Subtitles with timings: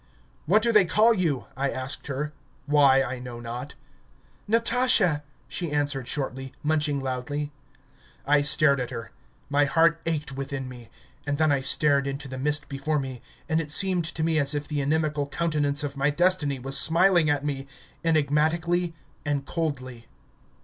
[0.47, 2.33] "What do they call you?" I asked her
[2.65, 3.75] why I know not.
[4.47, 7.51] "Natasha," she answered shortly, munching loudly.
[8.25, 9.11] I stared at her.
[9.47, 10.89] My heart ached within me;
[11.27, 14.55] and then I stared into the mist before me, and it seemed to me as
[14.55, 17.67] if the inimical countenance of my Destiny was smiling at me
[18.03, 20.07] enigmatically and coldly.